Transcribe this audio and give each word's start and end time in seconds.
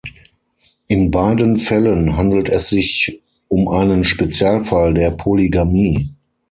In 0.87 1.11
beiden 1.11 1.57
Fällen 1.57 2.17
handelt 2.17 2.49
es 2.49 2.69
sich 2.69 3.21
um 3.49 3.67
einen 3.67 4.03
Spezialfall 4.03 4.95
der 4.95 5.11
Polygamie. 5.11 6.09